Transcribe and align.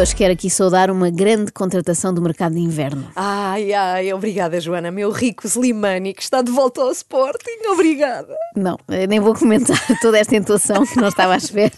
Hoje 0.00 0.16
quero 0.16 0.32
aqui 0.32 0.48
saudar 0.48 0.90
uma 0.90 1.10
grande 1.10 1.52
contratação 1.52 2.14
do 2.14 2.22
mercado 2.22 2.54
de 2.54 2.60
inverno. 2.60 3.10
Ai, 3.14 3.74
ai, 3.74 4.10
obrigada, 4.14 4.58
Joana. 4.58 4.90
Meu 4.90 5.10
rico 5.10 5.46
Slimani, 5.46 6.14
que 6.14 6.22
está 6.22 6.40
de 6.40 6.50
volta 6.50 6.80
ao 6.80 6.90
Sporting. 6.90 7.66
Obrigada. 7.70 8.34
Não, 8.56 8.76
eu 8.88 9.06
nem 9.06 9.20
vou 9.20 9.34
comentar 9.34 9.78
toda 10.02 10.18
esta 10.18 10.34
intuação 10.34 10.84
que 10.84 10.96
não 10.96 11.08
estava 11.08 11.34
à 11.34 11.36
espera. 11.36 11.70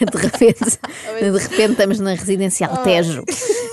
De 0.00 0.16
repente, 0.18 0.78
de 1.20 1.38
repente 1.38 1.70
estamos 1.72 2.00
na 2.00 2.10
residencial 2.14 2.78
Tejo. 2.78 3.22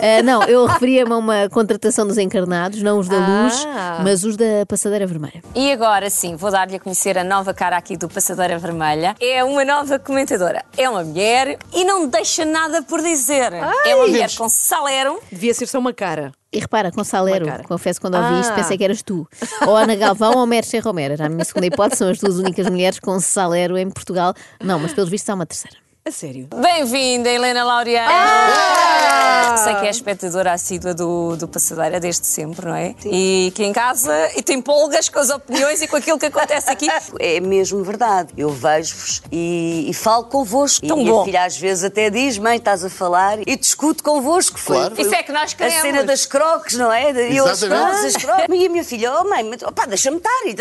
Ah, 0.02 0.22
não, 0.22 0.44
eu 0.44 0.66
referia-me 0.66 1.14
a 1.14 1.18
uma 1.18 1.50
contratação 1.50 2.06
dos 2.06 2.18
encarnados, 2.18 2.82
não 2.82 3.00
os 3.00 3.08
da 3.08 3.18
luz, 3.18 3.66
Ah. 3.68 4.02
mas 4.04 4.24
os 4.24 4.36
da 4.36 4.66
passadeira 4.68 5.08
vermelha. 5.08 5.42
E 5.56 5.72
agora 5.72 6.10
sim, 6.10 6.36
vou 6.36 6.52
dar-lhe 6.52 6.76
a 6.76 6.80
conhecer 6.80 7.18
a 7.18 7.24
nova 7.24 7.54
cara 7.54 7.78
aqui 7.78 7.96
do 7.96 8.10
Passadeira 8.10 8.58
Vermelha. 8.60 9.16
É 9.22 9.44
uma 9.44 9.64
nova 9.64 9.98
comentadora. 9.98 10.64
É 10.78 10.90
uma 10.90 11.04
mulher 11.04 11.58
e 11.74 11.86
não 11.86 12.08
deixa 12.08 12.44
nada 12.44 12.82
por 12.82 13.02
dizer. 13.02 13.54
É 13.86 13.96
uma 13.96 14.08
mulher 14.08 14.30
com 14.36 14.50
salero. 14.50 15.20
Devia 15.32 15.54
ser 15.54 15.68
só 15.68 15.80
uma 15.80 15.94
cara. 15.94 16.32
E 16.56 16.60
repara, 16.60 16.92
com 16.92 17.04
Salero, 17.04 17.46
confesso 17.68 18.00
quando 18.00 18.16
ouvi 18.16 18.40
isto 18.40 18.52
Ah. 18.52 18.56
pensei 18.56 18.78
que 18.78 18.84
eras 18.84 19.04
tu. 19.04 19.28
Ou 19.68 19.76
Ana 19.76 19.96
Galvão 19.96 20.36
ou 20.38 20.46
Merche 20.46 20.80
Romero. 20.80 21.14
Era 21.14 21.26
a 21.26 21.30
minha 21.30 21.44
segunda 21.44 21.66
hipótese, 21.68 22.00
são 22.00 22.10
as 22.10 22.18
duas 22.20 22.38
únicas 22.40 22.70
mulheres 22.70 23.00
com 23.00 23.20
Salero 23.20 23.78
em 23.78 23.90
Portugal. 23.90 24.34
Não, 24.64 24.80
mas 24.80 24.94
pelos 24.94 25.10
vistos 25.10 25.30
há 25.30 25.34
uma 25.36 25.46
terceira. 25.46 25.78
A 26.08 26.12
sério. 26.12 26.48
Bem-vinda, 26.56 27.28
Helena 27.32 27.64
Laureano. 27.64 28.12
Ah! 28.14 29.56
Sei 29.58 29.74
que 29.74 29.88
é 29.88 29.90
espectadora 29.90 30.52
assídua 30.54 30.94
do, 30.94 31.36
do 31.36 31.48
Passadeira 31.48 32.00
desde 32.00 32.28
sempre, 32.28 32.64
não 32.68 32.76
é? 32.76 32.94
E 33.06 33.52
que 33.56 33.64
em 33.64 33.74
casa 33.74 34.14
e 34.36 34.44
tem 34.44 34.62
polgas 34.62 35.10
com 35.10 35.18
as 35.18 35.32
opiniões 35.32 35.82
e 35.82 35.88
com 35.88 35.96
aquilo 35.96 36.20
que 36.20 36.28
acontece 36.28 36.70
aqui. 36.70 36.88
É 37.20 37.40
mesmo 37.40 37.84
verdade. 37.84 38.32
Eu 38.38 38.52
vejo-vos 38.52 39.24
e, 39.32 39.88
e 39.90 39.94
falo 39.96 40.26
convosco. 40.26 40.86
Tão 40.86 41.00
e 41.00 41.02
a 41.02 41.06
bom. 41.06 41.12
minha 41.12 41.26
filha 41.26 41.44
às 41.46 41.58
vezes 41.58 41.84
até 41.84 42.12
diz, 42.12 42.38
mãe, 42.38 42.58
estás 42.58 42.84
a 42.86 42.90
falar 42.90 43.40
e 43.40 43.56
discuto 43.58 44.04
convosco. 44.04 44.60
Foi, 44.60 44.76
Claro. 44.76 44.96
foi 44.96 45.06
Isso 45.06 45.16
é 45.16 45.24
que 45.24 45.32
nós 45.32 45.54
A 45.54 45.56
queremos. 45.56 45.82
cena 45.82 46.04
das 46.04 46.28
croques, 46.28 46.76
não 46.78 46.92
é? 46.94 47.14
De- 47.14 47.36
Eu 47.36 47.48
as 47.48 47.64
croques, 47.64 48.06
as 48.16 48.16
croques. 48.24 48.46
E 48.48 48.66
a 48.68 48.70
minha 48.70 48.84
filha, 48.84 49.12
oh 49.12 49.24
mãe, 49.28 49.44
mas, 49.44 49.64
opá, 49.64 49.88
deixa-me 49.88 50.18
estar. 50.18 50.30
E, 50.46 50.56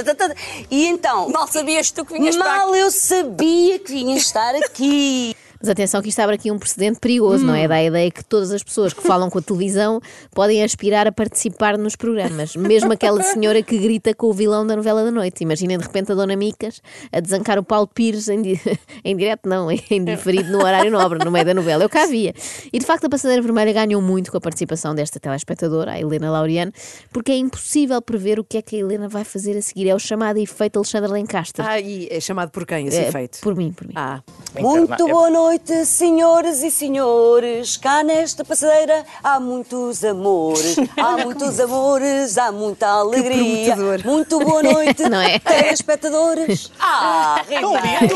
e 0.70 0.86
então, 0.86 1.28
Mal 1.28 1.46
sabias 1.48 1.90
tu 1.90 2.02
que 2.06 2.14
vinhas 2.14 2.34
para 2.34 2.46
aqui. 2.50 2.58
mal 2.60 2.74
eu 2.74 2.90
sabia 2.90 3.78
que 3.78 3.92
vinha 3.92 4.16
estar 4.16 4.54
aqui. 4.54 5.33
Mas 5.64 5.70
atenção 5.70 6.02
que 6.02 6.10
isto 6.10 6.20
abre 6.20 6.34
aqui 6.34 6.50
um 6.50 6.58
precedente 6.58 7.00
perigoso, 7.00 7.42
não 7.42 7.54
Hum. 7.54 7.56
é? 7.56 7.66
Da 7.66 7.82
ideia 7.82 8.10
que 8.10 8.22
todas 8.22 8.52
as 8.52 8.62
pessoas 8.62 8.92
que 8.92 9.00
falam 9.02 9.30
com 9.30 9.38
a 9.38 9.42
televisão 9.42 9.98
podem 10.34 10.62
aspirar 10.62 11.06
a 11.06 11.12
participar 11.12 11.78
nos 11.78 11.96
programas. 11.96 12.54
Mesmo 12.54 12.92
aquela 12.92 13.22
senhora 13.22 13.62
que 13.62 13.78
grita 13.78 14.12
com 14.14 14.26
o 14.26 14.32
vilão 14.34 14.66
da 14.66 14.76
novela 14.76 15.02
da 15.02 15.10
noite. 15.10 15.42
Imaginem 15.42 15.78
de 15.78 15.84
repente 15.84 16.12
a 16.12 16.14
Dona 16.14 16.36
Micas 16.36 16.82
a 17.10 17.18
desancar 17.18 17.58
o 17.58 17.64
Paulo 17.64 17.86
Pires 17.86 18.28
em, 18.28 18.42
di- 18.42 18.60
em 19.02 19.16
direto, 19.16 19.48
não, 19.48 19.70
em 19.70 20.04
diferido 20.04 20.52
no 20.52 20.58
horário 20.58 20.90
nobre, 20.90 21.24
no 21.24 21.30
meio 21.30 21.46
da 21.46 21.54
novela. 21.54 21.82
Eu 21.82 21.88
cá 21.88 22.04
via. 22.04 22.34
E 22.70 22.78
de 22.78 22.84
facto 22.84 23.06
a 23.06 23.08
Passadeira 23.08 23.40
Vermelha 23.40 23.72
ganhou 23.72 24.02
muito 24.02 24.30
com 24.30 24.36
a 24.36 24.40
participação 24.42 24.94
desta 24.94 25.18
telespectadora, 25.18 25.92
a 25.92 25.98
Helena 25.98 26.30
Laureano, 26.30 26.72
porque 27.10 27.32
é 27.32 27.36
impossível 27.38 28.02
prever 28.02 28.38
o 28.38 28.44
que 28.44 28.58
é 28.58 28.62
que 28.62 28.76
a 28.76 28.80
Helena 28.80 29.08
vai 29.08 29.24
fazer 29.24 29.56
a 29.56 29.62
seguir. 29.62 29.88
É 29.88 29.94
o 29.94 29.98
chamado 29.98 30.36
efeito 30.38 30.76
Alexandre 30.78 31.10
Lencastre. 31.10 31.64
Ah, 31.66 31.80
e 31.80 32.06
é 32.10 32.20
chamado 32.20 32.50
por 32.50 32.66
quem 32.66 32.86
esse 32.86 32.98
É, 32.98 33.08
efeito? 33.08 33.38
Por 33.40 33.56
mim, 33.56 33.72
por 33.72 33.86
mim. 33.86 33.94
Ah, 33.96 34.20
Muito 34.60 35.08
boa 35.08 35.30
noite, 35.30 35.53
senhoras 35.84 36.62
e 36.62 36.70
senhores. 36.70 37.76
Cá 37.76 38.02
nesta 38.02 38.44
passadeira 38.44 39.04
há 39.22 39.38
muitos 39.40 40.04
amores. 40.04 40.76
Há 40.96 41.16
muitos 41.18 41.60
amores, 41.60 42.38
há 42.38 42.50
muita 42.52 42.86
alegria. 42.88 43.76
Muito 44.04 44.38
boa 44.40 44.62
noite, 44.62 45.02
Não 45.08 45.20
é? 45.20 45.38
telespectadores. 45.38 46.70
Ah, 46.80 47.42
Ribeiro. 47.48 47.72
lindo! 47.72 48.14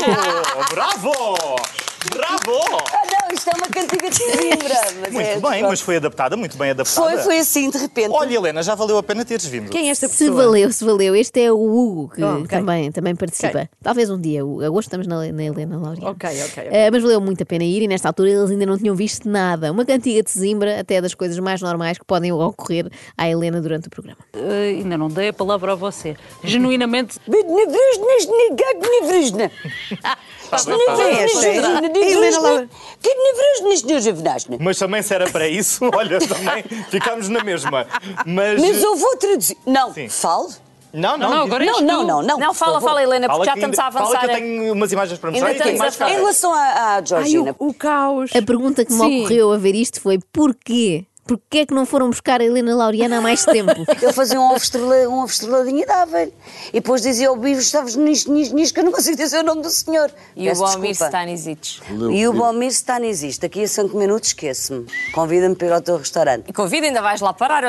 Bravo! 0.71 1.13
Bravo! 2.11 3.08
Ah, 3.39 3.41
isto 3.41 3.51
é 3.51 3.57
uma 3.57 3.69
cantiga 3.69 4.11
de 4.11 4.19
Coimbra. 4.19 4.75
mas 5.01 5.13
Muito 5.13 5.27
é- 5.27 5.41
bem, 5.51 5.63
mas 5.63 5.81
foi 5.81 5.97
adaptada, 5.97 6.37
muito 6.37 6.57
bem 6.59 6.71
adaptada. 6.71 7.11
Foi, 7.13 7.23
foi 7.23 7.39
assim, 7.39 7.71
de 7.71 7.79
repente. 7.79 8.11
Olha, 8.11 8.35
Helena, 8.35 8.63
já 8.63 8.75
valeu 8.75 8.99
a 8.99 9.03
pena 9.03 9.25
teres 9.25 9.45
vindo. 9.47 9.71
quem 9.71 9.89
é 9.89 9.91
esta 9.91 10.09
Se 10.09 10.25
pessoa? 10.25 10.43
valeu, 10.45 10.73
se 10.73 10.85
valeu. 10.85 11.15
Este 11.15 11.43
é 11.43 11.53
o 11.53 11.57
Hugo, 11.61 12.09
que 12.15 12.23
Oh, 12.23 12.39
ok. 12.39 12.47
também, 12.49 12.91
também 12.91 13.15
participa. 13.15 13.69
Talvez 13.83 14.11
um 14.11 14.21
dia. 14.21 14.45
O 14.45 14.61
agosto 14.65 14.89
estamos 14.89 15.07
na, 15.07 15.31
na 15.33 15.43
Helena 15.45 15.79
Laureano. 15.79 16.11
Ok, 16.11 16.29
ok, 16.29 16.43
ok. 16.47 16.69
Eh, 16.71 16.91
mas 16.91 17.03
valeu 17.03 17.21
muito 17.21 17.43
a 17.43 17.47
pena 17.47 17.65
ir 17.65 17.83
e 17.83 17.89
nesta 17.89 18.09
altura 18.09 18.31
eles 18.31 18.51
ainda 18.51 18.67
não 18.67 18.77
tinham 18.77 18.95
visto 18.97 19.29
nada. 19.29 19.71
Uma 19.71 19.85
cantiga 19.85 20.23
de 20.23 20.31
Zimbra, 20.33 20.81
até 20.81 21.01
das 21.01 21.15
coisas 21.15 21.39
mais 21.39 21.61
normais 21.63 21.97
que 21.99 22.05
podem 22.05 22.33
ocorrer 22.33 22.91
à 23.17 23.29
Helena 23.29 23.61
durante 23.61 23.87
o 23.89 23.91
programa. 23.91 24.19
Eh, 24.35 24.79
ainda 24.79 24.99
não 24.99 25.09
dei 25.09 25.29
a 25.29 25.33
palavra 25.33 25.73
a 25.73 25.75
você. 25.77 26.17
Genuinamente, 26.43 27.19
Mas 34.61 34.79
também 34.79 35.03
se 35.03 35.15
era 35.15 35.29
para 35.31 35.49
isso, 35.49 35.89
olha, 35.95 36.19
também 36.21 36.63
ficámos 36.91 37.29
na 37.29 37.43
mesma. 37.45 37.87
Mas. 38.27 38.61
Mas 38.61 38.83
eu 38.83 38.97
vou 38.97 39.17
traduzir. 39.17 39.57
Não, 39.67 39.93
Sim. 39.93 40.09
falo? 40.09 40.49
Não, 40.91 41.19
não, 41.19 41.29
Não, 41.31 41.43
agora 41.43 41.65
Não, 41.67 41.81
não, 41.83 42.03
não, 42.03 42.23
não. 42.23 42.39
Não, 42.39 42.55
fala, 42.55 42.75
favor. 42.75 42.89
fala, 42.89 43.03
Helena, 43.03 43.27
Fala 43.27 43.39
porque 43.41 43.51
já 43.51 43.55
estamos 43.57 43.79
a 43.79 43.83
ainda- 43.85 43.93
Fala 43.93 44.07
avançar. 44.07 44.21
que 44.27 44.31
eu 44.33 44.35
tenho 44.37 44.73
umas 44.73 44.91
imagens 44.93 45.19
para 45.19 45.31
mostrar 45.31 45.53
e 45.53 46.13
Em 46.13 46.17
relação 46.17 46.55
à, 46.55 47.03
Georgina, 47.05 47.55
o, 47.59 47.69
o 47.69 47.75
caos. 47.75 48.31
A 48.35 48.41
pergunta 48.41 48.85
que 48.85 48.93
me 48.93 49.19
ocorreu 49.21 49.53
a 49.53 49.59
ver 49.59 49.75
isto 49.75 50.01
foi 50.01 50.19
porquê? 50.33 51.05
Porquê 51.29 51.59
é 51.59 51.67
que 51.67 51.75
não 51.75 51.85
foram 51.85 52.09
buscar 52.09 52.41
a 52.41 52.45
Helena 52.45 52.75
Laureana 52.75 53.19
há 53.19 53.21
mais 53.21 53.45
tempo? 53.45 53.71
Ele 54.01 54.13
fazia 54.15 54.41
um 54.41 54.47
ovo, 54.47 54.57
estrela, 54.57 55.07
um 55.11 55.19
ovo 55.19 55.31
estreladinho 55.31 55.83
e 55.83 55.85
dava-lhe. 55.85 56.33
E 56.69 56.81
depois 56.81 57.03
dizia 57.03 57.29
ao 57.29 57.37
Bivo, 57.37 57.61
estavas 57.61 57.95
nisto, 57.97 58.33
nisto, 58.33 58.55
nisto, 58.55 58.73
que 58.73 58.81
eu 58.81 58.85
não 58.85 58.93
consigo 58.93 59.15
dizer 59.15 59.41
o 59.41 59.43
nome 59.43 59.61
do 59.61 59.69
senhor. 59.69 60.11
E 60.35 60.47
o 60.47 60.49
Peço 60.49 60.63
Bomir 60.63 60.89
desculpa. 60.89 61.05
Stanisic. 61.05 61.81
E 62.11 62.27
o 62.27 62.33
Bomir 62.33 62.69
Stanisic. 62.69 63.39
Daqui 63.41 63.63
a 63.63 63.69
5 63.69 63.95
minutos 63.95 64.31
esquece-me. 64.31 64.87
Convida-me 65.13 65.55
para 65.55 65.67
ir 65.67 65.73
ao 65.75 65.83
teu 65.83 65.99
restaurante. 65.99 66.45
E 66.49 66.53
convida, 66.53 66.87
ainda 66.87 67.03
vais 67.03 67.21
lá 67.21 67.35
parar. 67.35 67.63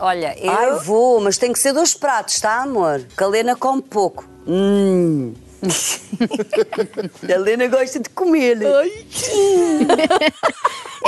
Olha, 0.00 0.36
eu. 0.38 0.50
Ai, 0.52 0.78
vou, 0.80 1.18
mas 1.18 1.38
tem 1.38 1.54
que 1.54 1.58
ser 1.58 1.72
dois 1.72 1.94
pratos, 1.94 2.38
tá, 2.38 2.60
amor? 2.60 3.00
Que 3.16 3.24
a 3.24 3.28
Lena 3.28 3.56
come 3.56 3.80
pouco. 3.80 4.28
Hum. 4.46 5.32
a 7.34 7.38
Lena 7.38 7.66
gosta 7.68 7.98
de 7.98 8.10
comer. 8.10 8.58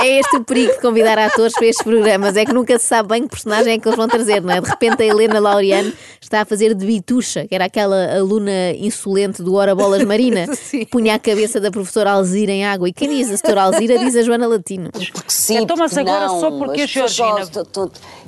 É 0.01 0.19
este 0.19 0.37
o 0.37 0.43
perigo 0.43 0.73
de 0.73 0.79
convidar 0.81 1.17
atores 1.19 1.53
para 1.53 1.65
estes 1.65 1.83
programas, 1.83 2.35
é 2.37 2.45
que 2.45 2.53
nunca 2.53 2.77
se 2.79 2.85
sabe 2.85 3.09
bem 3.09 3.23
que 3.23 3.29
personagem 3.29 3.73
é 3.73 3.79
que 3.79 3.87
eles 3.87 3.97
vão 3.97 4.07
trazer, 4.07 4.41
não 4.41 4.53
é? 4.53 4.61
De 4.61 4.69
repente 4.69 5.01
a 5.03 5.05
Helena 5.05 5.39
Laureano 5.39 5.91
está 6.21 6.41
a 6.41 6.45
fazer 6.45 6.73
de 6.73 6.85
Bitucha, 6.85 7.45
que 7.47 7.55
era 7.55 7.65
aquela 7.65 8.15
aluna 8.17 8.71
insolente 8.77 9.41
do 9.43 9.55
Ora 9.55 9.75
Bolas 9.75 10.03
Marina, 10.03 10.45
Sim. 10.55 10.85
punha 10.85 11.15
a 11.15 11.19
cabeça 11.19 11.59
da 11.59 11.69
professora 11.71 12.11
Alzira 12.11 12.51
em 12.51 12.65
água. 12.65 12.87
E 12.89 12.93
quem 12.93 13.09
diz 13.09 13.29
a 13.31 13.37
setora 13.37 13.63
Alzira 13.63 13.97
diz 13.99 14.15
a 14.15 14.21
Joana 14.21 14.47
Latino. 14.47 14.89
Porque 14.91 15.09
sim, 15.27 15.57
É, 15.57 15.65
toma-se 15.65 15.95
porque 15.95 16.09
agora 16.09 16.27
não, 16.27 16.39
só 16.39 16.51
porque 16.51 16.81
a 16.81 16.85
Georgina- 16.87 17.45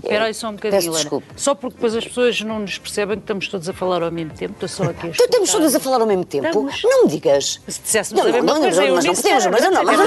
espera 0.04 0.26
aí 0.26 0.34
só 0.34 0.50
um 0.50 0.54
bocadinho, 0.54 0.72
Peço 0.80 0.88
Helena. 0.90 1.00
desculpa. 1.02 1.28
Só 1.36 1.56
porque 1.56 1.76
depois 1.76 1.96
as 1.96 2.06
pessoas 2.06 2.42
não 2.42 2.60
nos 2.60 2.78
percebem 2.78 3.18
que 3.18 3.24
estamos 3.24 3.48
todos 3.48 3.70
a 3.70 3.74
falar 3.74 4.04
ao 4.04 4.12
mesmo 4.12 4.34
tempo. 4.34 4.54
Estou 4.54 4.70
só 4.70 4.84
aqui 4.92 5.08
a 5.08 5.12
Tu 5.12 5.24
estamos 5.24 5.52
todas 5.52 5.76
a 5.76 5.80
falar 5.80 6.02
ao 6.02 6.08
mesmo 6.08 6.26
tempo? 6.26 6.48
Estamos. 6.48 6.82
Não 6.84 7.04
me 7.04 7.10
digas. 7.10 7.60
Se 7.68 7.82
disséssemos 7.82 8.22
Não, 8.24 8.30
a 8.30 8.34
mesma 8.34 8.54
não, 8.54 8.62
coisa, 8.62 8.82
não, 8.82 8.88
eu 8.88 8.96
mas 8.96 9.06
não 9.06 9.14
podemos, 9.16 9.46
mas 9.48 9.62
não, 9.64 9.84
mas 9.84 9.98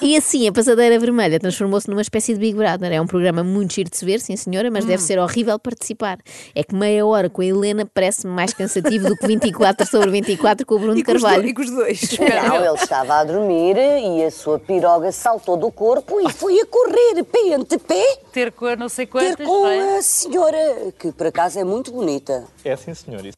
E 0.00 0.16
assim, 0.16 0.46
a 0.48 0.52
Passadeira 0.52 0.98
Vermelha 0.98 1.38
transformou-se 1.40 1.88
numa 1.88 2.00
espécie 2.02 2.32
de 2.34 2.40
Big 2.40 2.56
Brother. 2.56 2.92
É 2.92 3.00
um 3.00 3.06
programa 3.06 3.42
muito 3.42 3.74
giro 3.74 3.90
de 3.90 3.96
se 3.96 4.04
ver, 4.04 4.20
sim 4.20 4.36
senhora, 4.36 4.70
mas 4.70 4.84
deve 4.84 5.02
ser 5.02 5.18
horrível 5.18 5.58
participar. 5.58 6.18
É 6.54 6.62
que 6.62 6.74
meia 6.74 7.04
hora 7.04 7.28
com 7.28 7.42
a 7.42 7.44
Helena 7.44 7.84
parece-me 7.92 8.32
mais 8.32 8.52
cansativo 8.52 9.08
do 9.08 9.16
que 9.16 9.26
24 9.26 9.86
sobre 9.90 10.10
24 10.10 10.64
com 10.66 10.74
o 10.74 10.78
Bruno 10.78 10.98
E 10.98 11.02
Carvalho. 11.02 11.54
com 11.54 11.60
os 11.62 11.70
dois. 11.70 12.18
Não, 12.18 12.56
ele 12.64 12.74
estava 12.74 13.14
a 13.14 13.24
dormir 13.24 13.76
e 13.76 14.24
a 14.24 14.30
sua 14.30 14.58
piroga 14.58 15.10
saltou 15.12 15.56
do 15.56 15.70
corpo 15.70 16.20
e 16.20 16.30
foi 16.32 16.60
a 16.60 16.66
correr 16.78 17.24
pé 17.24 17.54
ante 17.54 17.78
pé 17.78 18.18
Ter 18.32 18.52
com 18.52 18.66
a 18.66 18.76
não 18.76 18.88
sei 18.88 19.06
ter 19.06 19.10
quantas. 19.12 19.46
com 19.46 19.62
não 19.62 19.66
é? 19.68 19.98
a 19.98 20.02
senhora, 20.02 20.92
que 20.98 21.10
por 21.12 21.26
acaso 21.26 21.58
é 21.58 21.64
muito 21.64 21.90
bonita. 21.90 22.46
É 22.64 22.76
sim, 22.76 22.94
senhor. 22.94 23.24
isso. 23.24 23.36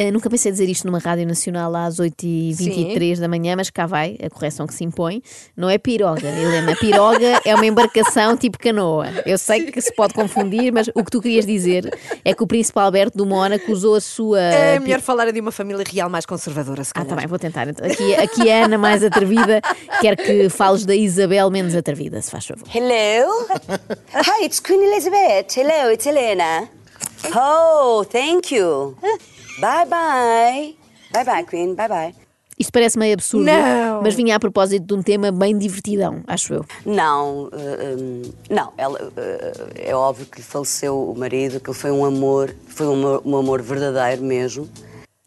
Uh, 0.00 0.10
nunca 0.12 0.30
pensei 0.30 0.50
dizer 0.50 0.68
isto 0.68 0.86
numa 0.86 0.98
rádio 0.98 1.26
nacional 1.26 1.74
às 1.76 1.96
8h23 1.96 3.18
da 3.18 3.28
manhã, 3.28 3.54
mas 3.56 3.68
cá 3.68 3.84
vai 3.86 4.16
a 4.24 4.30
correção 4.30 4.66
que 4.66 4.72
se 4.72 4.82
impõe. 4.84 5.22
Não 5.56 5.68
é 5.68 5.76
piroga, 5.76 6.26
Helena. 6.28 6.74
Piroga 6.76 7.40
é 7.44 7.54
uma 7.54 7.66
embarcação 7.66 8.36
tipo 8.36 8.58
canoa. 8.58 9.08
Eu 9.26 9.36
sei 9.36 9.70
que 9.70 9.80
se 9.80 9.92
pode 9.94 10.14
confundir, 10.14 10.72
mas 10.72 10.88
o 10.94 11.04
que 11.04 11.10
tu 11.10 11.20
querias 11.20 11.44
dizer 11.44 11.92
é 12.24 12.32
que 12.32 12.42
o 12.42 12.46
príncipe 12.46 12.78
Alberto 12.78 13.18
do 13.18 13.26
Mónaco 13.26 13.70
usou 13.70 13.94
a 13.94 14.00
sua. 14.00 14.40
É 14.40 14.78
melhor 14.78 15.00
falar 15.00 15.30
de 15.32 15.40
uma 15.40 15.52
família 15.52 15.84
real 15.86 16.08
mais 16.08 16.24
conservadora, 16.24 16.82
se 16.82 16.92
Ah, 16.94 17.00
calhar. 17.00 17.08
tá 17.10 17.16
bem, 17.16 17.26
vou 17.26 17.38
tentar. 17.38 17.68
Então, 17.68 17.86
Aqui, 17.86 18.14
aqui 18.14 18.50
a 18.50 18.64
Ana 18.64 18.78
mais 18.78 19.04
atrevida 19.04 19.60
quer 20.00 20.16
que 20.16 20.48
fales 20.48 20.86
da 20.86 20.94
Isabel 20.94 21.50
menos 21.50 21.74
atrevida, 21.74 22.22
se 22.22 22.30
faz 22.30 22.46
favor. 22.46 22.66
Hello? 22.74 23.46
Hi, 24.14 24.44
it's 24.44 24.60
Queen 24.60 24.82
Elizabeth. 24.82 25.54
Hello, 25.58 25.92
it's 25.92 26.06
Helena. 26.06 26.68
Oh, 27.34 28.04
thank 28.10 28.54
you. 28.54 28.96
Bye 29.60 29.84
bye. 29.86 30.74
Bye 31.12 31.24
bye, 31.24 31.44
Queen. 31.44 31.74
Bye 31.74 31.88
bye. 31.88 32.14
Isto 32.58 32.72
parece 32.72 32.98
meio 32.98 33.14
absurdo, 33.14 33.46
Não. 33.46 34.02
mas 34.02 34.14
vinha 34.14 34.36
a 34.36 34.38
propósito 34.38 34.84
de 34.84 34.92
um 34.92 35.02
tema 35.02 35.32
bem 35.32 35.56
divertidão, 35.56 36.20
acho 36.26 36.52
eu. 36.52 36.64
Não, 36.84 37.44
hum, 37.54 38.22
não, 38.50 38.72
ela, 38.76 39.10
eh, 39.16 39.88
é 39.88 39.94
óbvio 39.96 40.26
que 40.26 40.38
lhe 40.38 40.42
faleceu 40.44 41.10
o 41.10 41.18
marido, 41.18 41.58
que 41.58 41.70
ele 41.70 41.78
foi 41.78 41.90
um 41.90 42.04
amor, 42.04 42.54
foi 42.68 42.86
um 42.86 43.20
um 43.24 43.36
amor 43.38 43.62
verdadeiro 43.62 44.22
mesmo. 44.22 44.68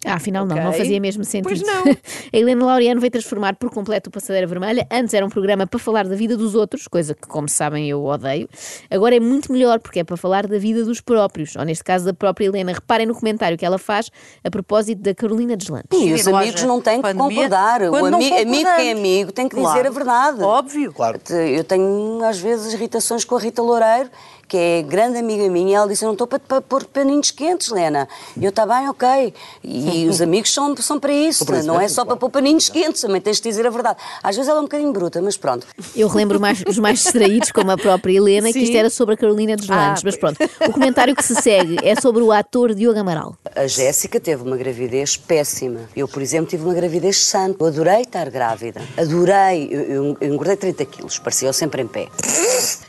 Ah, 0.05 0.15
afinal 0.15 0.45
não, 0.45 0.55
Ok. 0.55 0.65
não 0.65 0.73
fazia 0.73 1.00
mesmo 1.00 1.23
sentido. 1.23 1.44
Pois 1.47 1.61
não. 1.61 1.83
a 2.33 2.38
Helena 2.38 2.65
Laureano 2.65 3.00
veio 3.00 3.11
transformar 3.11 3.55
por 3.55 3.69
completo 3.69 4.09
o 4.09 4.11
Passadeira 4.11 4.45
Vermelha. 4.47 4.85
Antes 4.91 5.13
era 5.13 5.25
um 5.25 5.29
programa 5.29 5.65
para 5.65 5.79
falar 5.79 6.07
da 6.07 6.15
vida 6.15 6.35
dos 6.35 6.55
outros, 6.55 6.88
coisa 6.88 7.13
que, 7.13 7.27
como 7.27 7.47
sabem, 7.47 7.89
eu 7.89 8.03
odeio. 8.03 8.47
Agora 8.91 9.15
é 9.15 9.19
muito 9.19 9.51
melhor, 9.51 9.79
porque 9.79 10.00
é 10.00 10.03
para 10.03 10.17
falar 10.17 10.45
da 10.47 10.57
vida 10.57 10.83
dos 10.83 11.00
próprios, 11.01 11.55
ou 11.55 11.63
neste 11.63 11.83
caso 11.83 12.05
da 12.05 12.13
própria 12.13 12.45
Helena. 12.45 12.73
Reparem 12.73 13.05
no 13.07 13.15
comentário 13.15 13.57
que 13.57 13.65
ela 13.65 13.77
faz 13.77 14.09
a 14.44 14.50
propósito 14.51 15.01
da 15.01 15.13
Carolina 15.15 15.55
Deslandes. 15.55 15.88
E 15.94 16.13
os 16.13 16.27
amigos 16.27 16.63
não 16.63 16.81
têm 16.81 17.01
que 17.01 17.13
concordar. 17.13 17.81
O 17.83 17.89
quando 17.89 18.09
não 18.11 18.17
ami- 18.19 18.41
amigo 18.41 18.69
que 18.75 18.81
é 18.81 18.91
amigo 18.91 19.31
tem 19.31 19.47
que 19.50 19.55
Claro. 19.55 19.75
dizer 19.77 19.88
a 19.88 19.91
verdade. 19.91 20.41
Óbvio. 20.44 20.91
Claro. 20.94 21.19
Eu 21.29 21.63
tenho, 21.63 22.23
às 22.23 22.39
vezes, 22.39 22.73
irritações 22.73 23.23
com 23.23 23.35
a 23.35 23.39
Rita 23.39 23.61
Loureiro, 23.61 24.09
que 24.48 24.57
é 24.57 24.81
grande 24.81 25.18
amiga 25.18 25.50
minha, 25.50 25.72
e 25.72 25.74
ela 25.74 25.88
disse: 25.88 26.04
Eu 26.04 26.07
não 26.07 26.13
estou 26.13 26.28
para, 26.28 26.40
para 26.40 26.62
pôr 26.62 26.86
paninhos 26.86 27.31
quentes, 27.31 27.69
Lena. 27.69 28.07
E 28.38 28.44
eu, 28.44 28.50
está 28.50 28.66
bem, 28.66 28.88
ok. 28.90 29.34
E 29.63 30.07
os 30.07 30.22
amigos 30.22 30.54
são, 30.54 30.75
são 30.78 31.00
para 31.00 31.12
isso, 31.13 31.45
não 31.63 31.75
é 31.75 31.80
mesmo, 31.80 31.95
só 31.95 32.06
para 32.06 32.16
pôr 32.16 32.30
paninhos 32.30 32.69
quentes, 32.69 33.01
também 33.01 33.19
tens 33.22 33.38
de 33.38 33.44
dizer 33.50 33.66
a 33.66 33.69
verdade. 33.69 33.98
Às 34.22 34.36
vezes 34.36 34.50
ela 34.50 34.60
é 34.60 34.62
um 34.62 34.66
bocadinho 34.66 34.92
bruta, 34.92 35.22
mas 35.22 35.38
pronto. 35.38 35.66
Eu 35.95 36.07
relembro 36.07 36.40
mais, 36.40 36.63
os 36.68 36.78
mais 36.78 37.00
distraídos, 37.00 37.51
como 37.51 37.72
a 37.72 37.78
própria 37.78 38.16
Helena, 38.18 38.51
que 38.51 38.60
isto 38.60 38.72
Sim. 38.74 38.78
era 38.78 38.90
sobre 38.90 39.16
a 39.16 39.18
Carolina 39.18 39.56
Deslandes. 39.56 40.01
Ah, 40.01 40.06
mas 40.06 40.16
pronto, 40.18 40.38
o 40.68 40.72
comentário 40.72 41.16
que 41.16 41.24
se 41.24 41.36
segue 41.36 41.78
é 41.84 41.96
sobre 42.00 42.22
o 42.22 42.31
ator 42.31 42.74
Diogo 42.74 43.00
Amaral. 43.00 43.36
A 43.56 43.66
Jéssica 43.68 44.19
teve 44.19 44.44
uma 44.44 44.57
gravidez 44.57 45.18
péssima. 45.18 45.81
Eu, 45.96 46.07
por 46.07 46.22
exemplo, 46.22 46.48
tive 46.48 46.63
uma 46.63 46.74
gravidez 46.74 47.18
santa. 47.18 47.57
Eu 47.63 47.68
adorei 47.68 48.01
estar 48.01 48.30
grávida. 48.30 48.81
Adorei. 48.98 49.68
Eu, 49.72 49.81
eu- 49.81 50.18
eu 50.22 50.34
engordei 50.34 50.56
30 50.56 50.86
quilos, 50.86 51.18
parecia 51.19 51.48
eu 51.50 51.54
sempre 51.54 51.81
em 51.81 51.88
pé. 51.88 52.07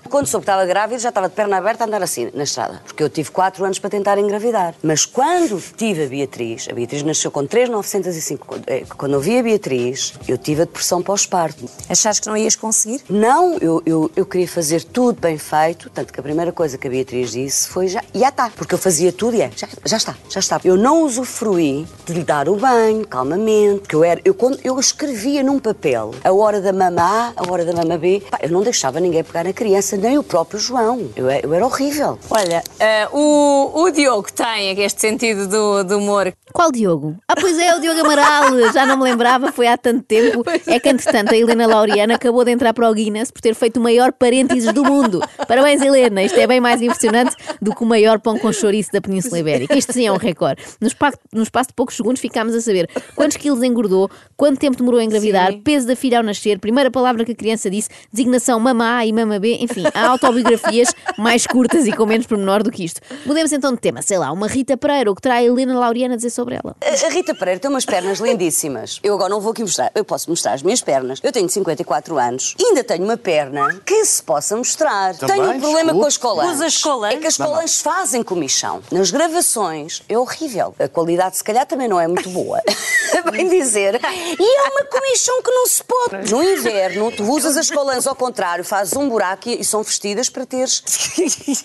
Quando 0.08 0.26
soube 0.26 0.44
que 0.46 0.50
estava 0.50 0.64
grávida, 0.66 0.98
já 1.00 1.08
estava 1.08 1.28
de 1.28 1.34
perna 1.34 1.56
aberta 1.56 1.84
a 1.84 1.86
andar 1.86 2.02
assim, 2.02 2.30
na 2.34 2.44
estrada. 2.44 2.80
Porque 2.84 3.02
eu 3.02 3.08
tive 3.10 3.30
4 3.30 3.64
anos 3.64 3.78
para 3.78 3.90
tentar 3.90 4.16
engravidar. 4.18 4.74
Mas 4.82 5.04
quando 5.04 5.60
tive 5.76 6.04
a 6.04 6.08
Beatriz, 6.08 6.68
a 6.70 6.74
Beatriz 6.74 7.02
nasceu 7.02 7.30
com 7.30 7.44
3,905. 7.46 8.46
Quando- 8.46 8.64
eh, 8.68 8.84
Quando 8.96 9.14
eu 9.14 9.20
vi 9.20 9.38
a 9.38 9.42
Beatriz, 9.42 10.14
eu 10.28 10.38
tive 10.38 10.62
a 10.62 10.64
depressão 10.64 11.02
pós-parto. 11.02 11.68
Achaste 11.88 12.22
que 12.22 12.28
não 12.28 12.36
ias 12.36 12.54
conseguir? 12.54 13.00
Não, 13.08 13.54
eu, 13.58 13.82
eu, 13.84 14.10
eu 14.14 14.24
queria 14.26 14.46
fazer 14.48 14.84
tudo 14.84 15.20
bem 15.20 15.36
feito, 15.38 15.90
tanto 15.90 16.12
que 16.12 16.20
a 16.20 16.22
primeira 16.22 16.52
coisa 16.52 16.78
que 16.78 16.86
a 16.86 16.90
Beatriz 16.90 17.32
disse 17.32 17.68
foi 17.68 17.88
já, 17.88 18.02
já 18.14 18.28
está, 18.28 18.50
porque 18.54 18.74
eu 18.74 18.78
fazia 18.78 19.12
tudo 19.12 19.36
e 19.36 19.42
é, 19.42 19.50
já, 19.56 19.66
já 19.84 19.96
está, 19.96 20.14
já 20.30 20.40
está. 20.40 20.60
Eu 20.64 20.76
não 20.76 21.02
usufruí 21.02 21.86
de 22.06 22.12
lhe 22.12 22.22
dar 22.24 22.48
o 22.48 22.56
banho, 22.56 23.06
calmamente, 23.06 23.88
que 23.88 23.94
eu 23.96 24.04
era, 24.04 24.20
eu, 24.24 24.34
quando, 24.34 24.58
eu 24.62 24.78
escrevia 24.78 25.42
num 25.42 25.58
papel 25.58 26.14
a 26.22 26.32
hora 26.32 26.60
da 26.60 26.72
mama 26.72 27.02
A, 27.02 27.32
a 27.36 27.50
hora 27.50 27.64
da 27.64 27.72
mama 27.72 27.98
B, 27.98 28.22
pá, 28.30 28.38
eu 28.42 28.50
não 28.50 28.62
deixava 28.62 29.00
ninguém 29.00 29.24
pegar 29.24 29.42
na 29.44 29.52
criança, 29.52 29.63
nem 29.98 30.18
o 30.18 30.22
próprio 30.22 30.58
João. 30.60 31.10
Eu, 31.16 31.28
é- 31.30 31.40
eu 31.42 31.52
era 31.54 31.64
horrível. 31.64 32.18
Olha, 32.30 32.62
eh, 32.78 33.08
o, 33.12 33.70
o 33.82 33.90
Diogo 33.90 34.30
tem 34.32 34.78
este 34.82 35.00
sentido 35.00 35.48
do, 35.48 35.84
do 35.84 35.98
humor. 35.98 36.32
Qual 36.52 36.70
Diogo? 36.70 37.16
Ah, 37.26 37.34
pois 37.34 37.58
é, 37.58 37.74
o 37.74 37.80
Diogo 37.80 38.00
Amaral. 38.00 38.72
Já 38.72 38.86
não 38.86 38.96
me 38.96 39.02
lembrava, 39.04 39.50
foi 39.50 39.66
há 39.66 39.76
tanto 39.76 40.04
tempo. 40.04 40.44
É 40.66 40.78
que, 40.78 40.88
entretanto, 40.88 41.32
a 41.32 41.36
Helena 41.36 41.66
Laureana 41.66 42.14
acabou 42.14 42.44
de 42.44 42.52
entrar 42.52 42.72
para 42.72 42.88
o 42.88 42.94
Guinness 42.94 43.30
por 43.30 43.40
ter 43.40 43.54
feito 43.54 43.78
o 43.78 43.82
maior 43.82 44.12
parênteses 44.12 44.72
do 44.72 44.84
mundo. 44.84 45.20
Parabéns, 45.48 45.82
Helena. 45.82 46.22
Isto 46.22 46.38
é 46.38 46.46
bem 46.46 46.60
mais 46.60 46.80
impressionante 46.80 47.34
do 47.60 47.74
que 47.74 47.82
o 47.82 47.86
maior 47.86 48.20
pão 48.20 48.38
com 48.38 48.52
chouriço 48.52 48.92
da 48.92 49.00
Península 49.00 49.38
Ibérica. 49.40 49.76
Isto 49.76 49.92
sim 49.92 50.06
é 50.06 50.12
um 50.12 50.16
recorde. 50.16 50.62
No 50.80 50.86
espaço, 50.86 51.18
no 51.32 51.42
espaço 51.42 51.68
de 51.70 51.74
poucos 51.74 51.96
segundos 51.96 52.20
ficámos 52.20 52.54
a 52.54 52.60
saber 52.60 52.88
quantos 53.16 53.36
quilos 53.36 53.62
engordou, 53.62 54.08
quanto 54.36 54.58
tempo 54.60 54.76
demorou 54.76 55.00
a 55.00 55.04
engravidar, 55.04 55.52
peso 55.64 55.86
da 55.88 55.96
filha 55.96 56.18
ao 56.18 56.24
nascer, 56.24 56.58
primeira 56.60 56.90
palavra 56.90 57.24
que 57.24 57.32
a 57.32 57.34
criança 57.34 57.68
disse, 57.68 57.88
designação 58.12 58.60
mama 58.60 58.98
A 58.98 59.06
e 59.06 59.12
mama 59.12 59.38
B. 59.40 59.53
Enfim, 59.60 59.84
há 59.92 60.08
autobiografias 60.08 60.94
mais 61.16 61.46
curtas 61.46 61.86
e 61.86 61.92
com 61.92 62.06
menos 62.06 62.26
pormenor 62.26 62.62
do 62.62 62.70
que 62.70 62.84
isto. 62.84 63.00
Mudemos 63.24 63.52
então 63.52 63.72
de 63.72 63.78
tema. 63.78 64.02
Sei 64.02 64.18
lá, 64.18 64.30
uma 64.32 64.46
Rita 64.46 64.76
Pereira, 64.76 65.10
o 65.10 65.14
que 65.14 65.22
terá 65.22 65.36
a 65.36 65.44
Helena 65.44 65.78
Laureana 65.78 66.14
a 66.14 66.16
dizer 66.16 66.30
sobre 66.30 66.56
ela? 66.56 66.76
A 66.82 67.08
Rita 67.10 67.34
Pereira 67.34 67.60
tem 67.60 67.70
umas 67.70 67.84
pernas 67.84 68.18
lindíssimas. 68.18 69.00
Eu 69.02 69.14
agora 69.14 69.30
não 69.30 69.40
vou 69.40 69.52
aqui 69.52 69.62
mostrar, 69.62 69.90
eu 69.94 70.04
posso 70.04 70.30
mostrar 70.30 70.52
as 70.52 70.62
minhas 70.62 70.80
pernas. 70.80 71.20
Eu 71.22 71.32
tenho 71.32 71.48
54 71.48 72.18
anos 72.18 72.54
e 72.58 72.66
ainda 72.66 72.84
tenho 72.84 73.04
uma 73.04 73.16
perna 73.16 73.80
que 73.84 74.04
se 74.04 74.22
possa 74.22 74.56
mostrar. 74.56 75.14
Também, 75.16 75.36
tenho 75.36 75.50
um 75.50 75.60
problema 75.60 75.92
com 75.92 76.06
as 76.06 76.16
colãs. 76.16 76.54
Usa 76.54 76.66
as 76.66 76.80
colãs? 76.80 77.14
É 77.14 77.16
que 77.18 77.26
as 77.26 77.36
colãs 77.36 77.80
fazem 77.80 78.22
comichão. 78.22 78.82
Nas 78.90 79.10
gravações 79.10 80.02
é 80.08 80.18
horrível. 80.18 80.74
A 80.78 80.88
qualidade, 80.88 81.36
se 81.36 81.44
calhar, 81.44 81.66
também 81.66 81.88
não 81.88 82.00
é 82.00 82.06
muito 82.06 82.28
boa. 82.30 82.60
Bem 83.30 83.48
dizer. 83.48 84.00
E 84.38 84.58
é 84.58 84.70
uma 84.70 84.84
comichão 84.84 85.42
que 85.42 85.50
não 85.50 85.66
se 85.66 85.82
pode. 85.84 86.30
No 86.30 86.42
inverno, 86.42 87.10
tu 87.12 87.24
usas 87.24 87.56
as 87.56 87.70
colãs 87.70 88.06
ao 88.06 88.14
contrário, 88.14 88.64
fazes 88.64 88.94
um 88.96 89.08
buraco 89.08 89.43
e, 89.50 89.60
e 89.60 89.64
são 89.64 89.82
vestidas 89.82 90.28
para 90.28 90.44
teres. 90.46 90.82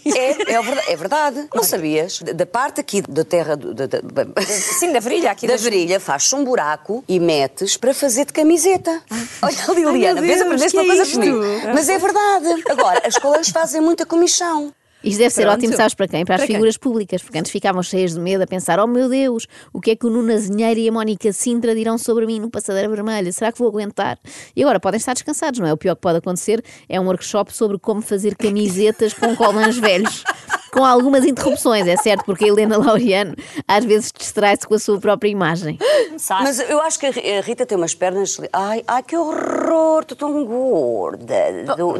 É, 0.06 0.54
é, 0.54 0.62
verdade, 0.62 0.92
é 0.92 0.96
verdade. 0.96 1.48
Não 1.54 1.64
sabias? 1.64 2.20
Da, 2.22 2.46
parte 2.46 2.80
aqui 2.82 3.02
da 3.02 3.24
terra. 3.24 3.56
do- 3.56 3.74
da- 3.74 3.86
da- 3.88 4.02
Sim, 4.46 4.92
da 4.92 5.00
virilha 5.00 5.32
aqui 5.32 5.48
da 5.48 5.54
das- 5.54 5.62
virilha, 5.64 6.00
fazes 6.00 6.32
um 6.34 6.44
buraco 6.44 7.04
e 7.08 7.20
metes 7.20 7.78
para 7.78 7.94
fazer 7.94 8.26
de 8.26 8.34
camiseta. 8.34 9.02
Olha, 9.42 9.56
Liliana, 9.76 9.92
Ai, 9.92 10.14
meu 10.14 10.22
vês, 10.24 10.36
Deus, 10.38 10.42
aprendeste 10.42 10.78
uma 10.78 10.84
é 10.84 10.88
coisa 10.88 11.04
isto? 11.04 11.14
comigo. 11.20 11.40
Mas 11.74 11.90
é 11.90 11.98
verdade. 11.98 12.64
Agora, 12.70 13.02
as 13.06 13.18
colãs 13.18 13.50
fazem 13.50 13.82
muita 13.82 14.06
comichão. 14.06 14.74
Isto 15.04 15.20
deve 15.20 15.30
ser 15.30 15.44
Pronto. 15.44 15.58
ótimo, 15.60 15.76
sabes 15.78 15.94
para 15.94 16.08
quem? 16.08 16.26
Para 16.26 16.36
as 16.36 16.40
Para 16.42 16.48
quem? 16.48 16.56
figuras 16.56 16.78
públicas, 16.78 17.22
porque 17.22 17.38
antes 17.38 17.52
ficavam 17.52 17.82
cheias 17.82 18.14
de 18.14 18.20
medo 18.20 18.44
a 18.44 18.48
pensar: 18.48 18.80
oh 18.80 18.88
meu 18.88 19.08
Deus, 19.08 19.48
o 19.72 19.80
que 19.80 19.92
é 19.92 19.96
que 19.96 20.06
o 20.06 20.10
Nuno 20.10 20.34
Azinheiro 20.34 20.80
e 20.80 20.90
a 20.90 20.92
Mónica 20.92 21.32
Sintra 21.32 21.74
dirão 21.74 21.98
sobre 21.98 22.26
mim 22.26 22.40
no 22.40 22.50
Passadeira 22.50 22.90
Vermelha? 22.90 23.32
Será 23.32 23.52
que 23.52 23.60
vou 23.60 23.70
aguentar? 23.70 24.20
E 24.56 24.62
agora 24.62 24.80
podem 24.80 24.98
estar 24.98 25.14
descansados, 25.14 25.60
não 25.60 25.68
é? 25.68 25.74
O 25.74 25.78
pior 25.78 25.96
que 25.96 26.02
pode 26.02 26.18
acontecer 26.18 26.64
é 26.90 27.00
um 27.00 27.06
workshop 27.06 27.56
sobre 27.56 27.78
como 27.80 28.02
fazer 28.02 28.36
camisetas 28.36 29.14
com 29.14 29.36
colãs 29.36 29.78
velhos. 29.78 30.24
Com 30.80 30.86
algumas 30.86 31.26
interrupções, 31.26 31.86
é 31.90 31.98
certo, 31.98 32.24
porque 32.24 32.46
a 32.46 32.48
Helena 32.48 32.78
Laureano 32.78 33.36
às 33.68 33.84
vezes 33.84 34.14
distrai-se 34.18 34.66
com 34.66 34.76
a 34.76 34.80
sua 34.80 34.98
própria 34.98 35.28
imagem. 35.30 35.78
Sabe? 36.18 36.44
Mas 36.44 36.58
eu 36.70 36.82
acho 36.82 36.98
que 36.98 37.06
a 37.06 37.12
Ri- 37.12 37.38
a 37.38 37.42
Rita 37.42 37.66
tem 37.66 37.78
umas 37.78 37.94
pernas. 37.94 38.40
Ai, 38.54 38.82
ai 38.88 39.04
que 39.04 39.18
horror, 39.18 40.04
estou 40.04 40.16
tão 40.18 40.46
gorda. 40.46 41.36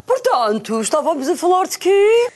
Portanto, 0.06 0.80
estávamos 0.80 1.28
a 1.28 1.36
falar 1.36 1.66
de 1.66 1.78
quê? 1.78 2.28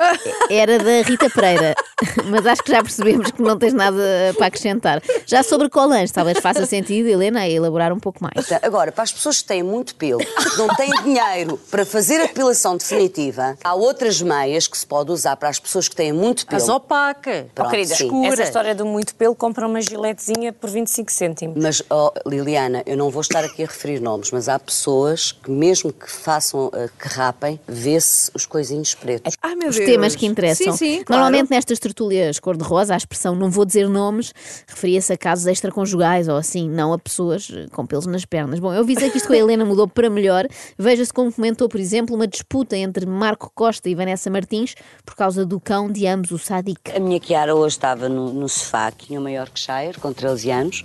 Era 0.51 0.79
da 0.79 1.01
Rita 1.01 1.31
Pereira, 1.31 1.75
mas 2.27 2.47
acho 2.47 2.63
que 2.63 2.71
já 2.71 2.83
percebemos 2.83 3.31
que 3.31 3.43
não 3.43 3.59
tens 3.59 3.73
nada 3.73 4.03
para 4.37 4.47
acrescentar. 4.47 5.03
Já 5.27 5.43
sobre 5.43 5.69
colãs, 5.69 6.11
talvez 6.11 6.39
faça 6.39 6.67
sentido, 6.67 7.09
Helena, 7.09 7.41
a 7.41 7.49
elaborar 7.49 7.93
um 7.93 7.99
pouco 8.01 8.19
mais. 8.23 8.47
Tá, 8.47 8.61
Agora, 8.63 8.91
para 8.93 9.05
as 9.05 9.13
pessoas 9.13 9.43
que 9.43 9.49
têm 9.49 9.63
muito 9.63 9.95
pelo, 9.95 10.19
que 10.19 10.59
não 10.59 10.69
têm 10.69 10.91
dinheiro 11.03 11.59
para 11.71 11.85
fazer 11.85 12.21
a 12.21 12.27
depilação 12.27 12.77
definitiva, 12.77 13.57
há 13.63 13.75
outras 13.75 14.21
meias 14.21 14.67
que 14.67 14.77
se 14.77 14.87
pode 14.87 15.11
usar 15.11 15.37
para 15.37 15.49
as 15.49 15.59
pessoas 15.59 15.89
que 15.89 15.97
têm 15.97 16.13
muito 16.13 16.47
pelo. 16.47 16.63
As 16.63 16.69
opacas. 16.69 17.47
Oh, 17.47 17.55
Pronto, 17.55 17.71
querida, 17.71 17.95
sim. 17.95 18.27
essa 18.27 18.43
história 18.43 18.75
do 18.75 18.85
muito 18.85 19.15
pelo 19.15 19.35
compra 19.35 19.67
uma 19.67 19.81
giletezinha 19.81 20.53
por 20.53 20.71
25 20.71 21.13
cêntimos. 21.13 21.63
Mas, 21.63 21.83
oh, 21.91 22.13
Liliana, 22.27 22.83
eu 22.87 22.97
não 22.97 23.11
vou 23.11 23.21
estar 23.21 23.45
aqui 23.45 23.63
a 23.63 23.67
referir 23.67 24.01
nomes, 24.01 24.31
mas 24.31 24.49
há 24.49 24.59
pessoas 24.59 25.33
que, 25.33 25.51
mesmo 25.51 25.93
que 25.93 26.11
façam, 26.11 26.71
eh, 26.75 26.89
que 26.99 27.09
rapem, 27.09 27.61
vê-se 27.67 28.31
os 28.35 28.47
coisinhos 28.47 28.95
pretos. 28.95 29.35
Ai, 29.43 29.55
meu 29.55 29.69
Os 29.69 29.77
Deus. 29.77 29.89
temas 29.89 30.17
que 30.17 30.27
interessam. 30.27 30.73
Sim, 30.73 30.97
sim, 30.99 31.05
claro. 31.05 31.23
Normalmente 31.23 31.51
nestas 31.51 31.79
tertúlias 31.85 32.41
cor-de-rosa, 32.41 32.95
a 32.95 32.97
expressão 32.97 33.35
não 33.35 33.51
vou 33.51 33.65
dizer 33.65 33.89
nomes 33.89 34.33
referia-se 34.67 35.13
a 35.13 35.17
casos 35.17 35.47
extraconjugais 35.47 36.29
ou 36.29 36.37
assim, 36.37 36.69
não 36.69 36.93
a 36.93 36.99
pessoas 36.99 37.51
eh, 37.53 37.67
com 37.71 37.87
pelos 37.87 38.07
nas 38.07 38.25
pernas. 38.25 38.59
Bom, 38.59 38.73
eu 38.73 38.81
avisei 38.81 39.11
que 39.11 39.19
isto 39.19 39.27
com 39.27 39.33
a 39.33 39.37
Helena 39.37 39.65
mudou 39.65 39.87
para 39.87 40.09
melhor. 40.09 40.47
Veja-se 40.79 41.13
como 41.13 41.33
comentou, 41.33 41.69
por 41.69 41.81
exemplo, 41.81 42.15
uma 42.15 42.27
disputa 42.27 42.77
entre 42.77 43.07
Marco 43.07 43.51
Costa 43.55 43.89
e 43.89 43.95
Vanessa 43.95 44.31
Martins 44.31 44.75
por 45.05 45.15
causa 45.15 45.45
do 45.45 45.61
cão 45.61 45.91
de 45.91 46.07
ambos, 46.07 46.31
o 46.31 46.39
Sadik. 46.39 46.91
A 46.95 47.01
minha 47.01 47.21
Chiara 47.23 47.55
hoje 47.55 47.77
estava 47.77 48.09
no, 48.09 48.33
no 48.33 48.49
sofá, 48.49 48.91
que 48.91 49.07
tinha 49.07 49.21
o 49.21 49.23
maior 49.23 49.49
que 49.49 49.61
Shire, 49.61 49.99
com 50.01 50.13
13 50.13 50.51
anos, 50.51 50.83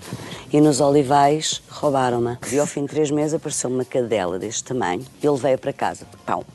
e 0.52 0.60
nos 0.60 0.80
olivais 0.82 1.62
roubaram-me. 1.70 2.38
E 2.52 2.60
ao 2.60 2.68
fim 2.68 2.82
de 2.82 2.90
três 2.90 3.12
meses 3.12 3.34
apareceu 3.34 3.70
uma 3.70 3.86
cadela 3.86 4.38
deste 4.38 4.64
tamanho 4.64 5.06
e 5.22 5.28
ele 5.28 5.38
veio 5.38 5.58
para 5.58 5.74
casa. 5.74 6.06
Pão, 6.26 6.46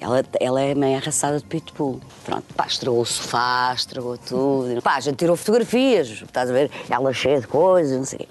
ela, 0.00 0.24
ela 0.40 0.60
é 0.60 0.74
meio 0.74 0.96
arraçada 0.96 1.38
de 1.38 1.44
pitbull. 1.44 2.00
Pronto, 2.24 2.44
pá, 2.54 2.66
estragou 2.66 3.00
o 3.02 3.06
sofá, 3.06 3.72
estragou 3.74 4.16
tudo. 4.18 4.80
Pá, 4.82 4.96
a 4.96 5.00
gente 5.00 5.16
tirou 5.16 5.36
fotografias, 5.36 6.08
estás 6.08 6.50
a 6.50 6.52
ver? 6.52 6.70
Ela 6.90 7.12
cheia 7.12 7.40
de 7.40 7.46
coisas, 7.46 7.96
não 7.96 8.04
sei. 8.04 8.26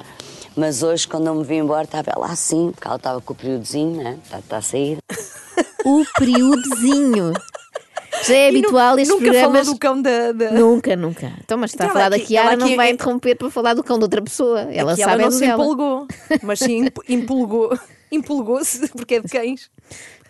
Mas 0.56 0.82
hoje, 0.82 1.08
quando 1.08 1.27
eu 1.27 1.36
me 1.36 1.44
vim 1.44 1.58
embora, 1.58 1.84
estava 1.84 2.10
ela 2.16 2.25
assim, 2.27 2.72
porque 2.72 2.88
ela 2.88 2.98
estava 2.98 3.22
com 3.22 3.34
o 3.34 3.36
períodozinho, 3.36 4.04
né? 4.04 4.18
Está, 4.24 4.39
está 4.39 4.58
a 4.58 4.62
sair. 4.62 4.98
O 5.86 6.04
períodozinho. 6.20 7.32
Já 8.25 8.34
é 8.36 8.50
E 8.50 8.51
nu- 8.51 8.58
habitual 8.60 9.00
estes 9.00 9.10
nunca 9.10 9.24
programas. 9.32 9.60
falou 9.62 9.74
do 9.74 9.80
cão 9.80 10.01
da. 10.01 10.32
da... 10.34 10.51
Nunca, 10.51 10.96
nunca. 10.96 11.34
Então, 11.44 11.58
mas 11.58 11.72
está 11.72 11.86
Então, 11.86 11.92
a 11.92 11.94
falar 11.94 12.16
ela 12.18 12.18
da 12.27 12.36
ela 12.36 12.56
não 12.58 12.75
vai 12.75 12.92
interromper 12.92 13.36
para 13.36 13.50
falar 13.50 13.74
do 13.74 13.84
cão 13.84 13.98
de 13.98 14.04
outra 14.04 14.22
pessoa. 14.22 14.62
Ela 14.74 14.96
sabe 14.98 15.01
ela 15.13 15.22
é 15.22 15.25
não 15.25 15.32
se 15.32 15.39
dela. 15.42 15.54
empolgou, 15.54 16.08
mas 16.44 16.60
sim 16.60 16.86
emp- 16.86 17.00
empolgou. 17.10 17.77
Empolgou-se 18.10 18.88
porque 18.89 19.16
é 19.16 19.20
de 19.20 19.27
cães. 19.27 19.70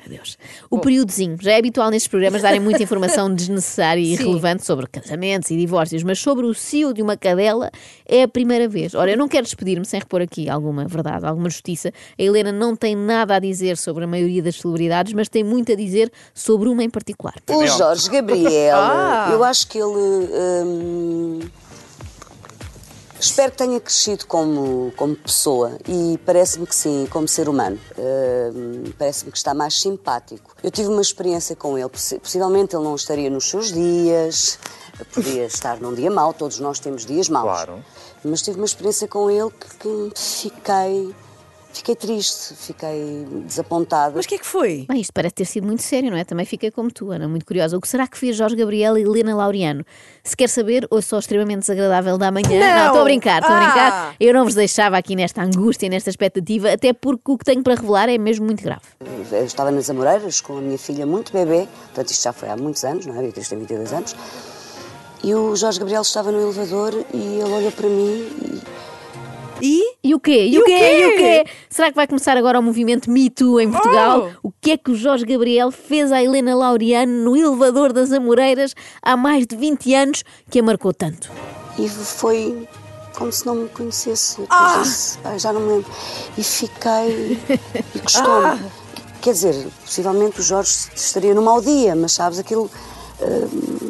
Deus. 0.07 0.37
O 0.69 0.79
períodozinho. 0.79 1.37
Já 1.41 1.51
é 1.53 1.57
habitual 1.57 1.89
nestes 1.89 2.07
programas 2.09 2.41
darem 2.41 2.59
muita 2.59 2.81
informação 2.83 3.33
desnecessária 3.35 4.01
e 4.01 4.05
Sim. 4.17 4.23
irrelevante 4.23 4.65
sobre 4.65 4.87
casamentos 4.87 5.51
e 5.51 5.57
divórcios, 5.57 6.03
mas 6.03 6.19
sobre 6.19 6.45
o 6.45 6.53
cio 6.53 6.93
de 6.93 7.01
uma 7.01 7.15
cadela 7.17 7.69
é 8.05 8.23
a 8.23 8.27
primeira 8.27 8.67
vez. 8.67 8.93
Ora, 8.95 9.11
eu 9.11 9.17
não 9.17 9.27
quero 9.27 9.43
despedir-me 9.43 9.85
sem 9.85 9.99
repor 9.99 10.21
aqui 10.21 10.49
alguma 10.49 10.85
verdade, 10.87 11.25
alguma 11.25 11.49
justiça. 11.49 11.91
A 12.17 12.21
Helena 12.21 12.51
não 12.51 12.75
tem 12.75 12.95
nada 12.95 13.35
a 13.35 13.39
dizer 13.39 13.77
sobre 13.77 14.03
a 14.03 14.07
maioria 14.07 14.41
das 14.41 14.55
celebridades, 14.55 15.13
mas 15.13 15.27
tem 15.29 15.43
muito 15.43 15.71
a 15.71 15.75
dizer 15.75 16.11
sobre 16.33 16.69
uma 16.69 16.83
em 16.83 16.89
particular. 16.89 17.35
O 17.49 17.65
Jorge 17.67 18.09
Gabriel, 18.09 18.77
Ah. 19.07 19.29
eu 19.31 19.43
acho 19.43 19.67
que 19.67 19.77
ele. 19.77 19.87
hum, 19.93 21.39
espero 23.19 23.51
que 23.51 23.57
tenha 23.57 23.79
crescido 23.79 24.25
como, 24.27 24.91
como 24.95 25.15
pessoa 25.15 25.77
e 25.87 26.17
parece-me 26.25 26.65
que 26.67 26.75
sim, 26.75 27.07
como 27.11 27.27
ser 27.27 27.49
humano. 27.49 27.79
Hum, 27.97 28.83
parece-me 28.97 29.31
que 29.31 29.37
está 29.37 29.53
mais 29.53 29.79
simpático. 29.79 30.55
Eu 30.63 30.71
tive 30.71 30.89
uma 30.89 31.01
experiência 31.01 31.55
com 31.55 31.77
ele, 31.77 31.89
possi- 31.89 32.19
possivelmente 32.19 32.75
ele 32.75 32.83
não 32.83 32.95
estaria 32.95 33.29
nos 33.29 33.49
seus 33.49 33.71
dias, 33.71 34.59
podia 35.13 35.45
estar 35.47 35.79
num 35.79 35.93
dia 35.93 36.09
mau, 36.11 36.33
todos 36.33 36.59
nós 36.59 36.79
temos 36.79 37.05
dias 37.05 37.29
maus. 37.29 37.45
Claro. 37.45 37.83
Mas 38.23 38.41
tive 38.41 38.57
uma 38.57 38.65
experiência 38.65 39.07
com 39.07 39.29
ele 39.29 39.49
que, 39.79 40.09
que 40.09 40.11
fiquei. 40.15 41.15
Fiquei 41.77 41.95
triste, 41.95 42.53
fiquei 42.55 43.25
desapontada. 43.45 44.13
Mas 44.15 44.25
o 44.25 44.27
que 44.27 44.35
é 44.35 44.37
que 44.37 44.45
foi? 44.45 44.85
Bem, 44.89 44.99
isto 45.01 45.13
parece 45.13 45.35
ter 45.35 45.45
sido 45.45 45.65
muito 45.67 45.81
sério, 45.83 46.09
não 46.09 46.17
é? 46.17 46.23
Também 46.23 46.45
fiquei 46.45 46.71
como 46.71 46.91
tu, 46.91 47.11
Ana, 47.11 47.27
muito 47.27 47.45
curiosa. 47.45 47.77
O 47.77 47.81
que 47.81 47.87
será 47.87 48.07
que 48.07 48.17
fez 48.17 48.35
Jorge 48.35 48.55
Gabriel 48.55 48.97
e 48.97 49.01
Helena 49.01 49.35
Laureano? 49.35 49.85
Se 50.23 50.35
quer 50.35 50.49
saber, 50.49 50.87
ou 50.89 51.01
só 51.01 51.19
extremamente 51.19 51.59
desagradável 51.59 52.17
da 52.17 52.31
manhã. 52.31 52.47
Não! 52.59 52.85
estou 52.87 53.01
a 53.01 53.03
brincar, 53.03 53.41
estou 53.41 53.55
a 53.55 53.59
Ah! 53.59 53.63
brincar. 53.65 54.15
Eu 54.19 54.33
não 54.33 54.43
vos 54.43 54.55
deixava 54.55 54.97
aqui 54.97 55.15
nesta 55.15 55.41
angústia 55.43 55.85
e 55.85 55.89
nesta 55.89 56.09
expectativa, 56.09 56.71
até 56.73 56.93
porque 56.93 57.31
o 57.31 57.37
que 57.37 57.45
tenho 57.45 57.61
para 57.63 57.75
revelar 57.75 58.09
é 58.09 58.17
mesmo 58.17 58.45
muito 58.45 58.63
grave. 58.63 58.81
Eu 59.31 59.45
estava 59.45 59.69
nas 59.71 59.89
Amoreiras 59.89 60.41
com 60.41 60.57
a 60.57 60.61
minha 60.61 60.77
filha 60.77 61.05
muito 61.05 61.31
bebê, 61.31 61.67
portanto 61.87 62.09
isto 62.09 62.23
já 62.23 62.33
foi 62.33 62.49
há 62.49 62.57
muitos 62.57 62.83
anos, 62.83 63.05
não 63.05 63.15
é? 63.15 63.19
A 63.19 63.21
Beatriz 63.21 63.47
tem 63.49 63.59
22 63.59 63.93
anos. 63.93 64.15
E 65.23 65.33
o 65.33 65.55
Jorge 65.55 65.79
Gabriel 65.79 66.03
estava 66.03 66.31
no 66.31 66.39
elevador 66.39 66.93
e 67.11 67.17
ele 67.39 67.43
olhou 67.51 67.71
para 67.71 67.87
mim 67.89 68.56
e 69.61 69.81
E? 70.03 70.13
O 70.15 70.19
quê? 70.19 70.45
E, 70.45 70.53
E 70.53 70.57
o 70.57 70.61
o 70.61 70.65
quê? 70.65 70.77
quê? 70.77 70.99
E 71.01 71.05
o 71.07 71.17
quê? 71.17 71.51
Será 71.69 71.89
que 71.89 71.95
vai 71.95 72.07
começar 72.07 72.37
agora 72.37 72.59
o 72.59 72.63
movimento 72.63 73.09
Me 73.09 73.29
Too 73.29 73.59
em 73.59 73.71
Portugal? 73.71 74.31
Oh! 74.43 74.47
O 74.49 74.53
que 74.61 74.71
é 74.71 74.77
que 74.77 74.91
o 74.91 74.95
Jorge 74.95 75.25
Gabriel 75.25 75.71
fez 75.71 76.11
à 76.11 76.23
Helena 76.23 76.55
Laureano 76.55 77.11
no 77.23 77.35
elevador 77.35 77.91
das 77.93 78.11
Amoreiras 78.11 78.73
há 79.01 79.15
mais 79.17 79.45
de 79.47 79.55
20 79.55 79.93
anos 79.95 80.23
que 80.49 80.59
a 80.59 80.63
marcou 80.63 80.93
tanto? 80.93 81.31
E 81.77 81.87
foi 81.87 82.67
como 83.15 83.31
se 83.31 83.45
não 83.45 83.55
me 83.55 83.69
conhecesse. 83.69 84.37
Ah! 84.49 84.79
disse, 84.83 85.17
"Ai, 85.23 85.39
já 85.39 85.51
não 85.51 85.61
me 85.61 85.67
lembro. 85.73 85.91
E 86.37 86.43
fiquei. 86.43 87.37
E 87.95 87.99
custou-me. 88.03 88.45
Ah! 88.45 88.57
Quer 89.21 89.31
dizer, 89.33 89.67
possivelmente 89.83 90.39
o 90.39 90.43
Jorge 90.43 90.71
estaria 90.95 91.33
num 91.33 91.41
mau 91.41 91.59
dia, 91.61 91.95
mas 91.95 92.13
sabes, 92.13 92.37
aquilo. 92.39 92.69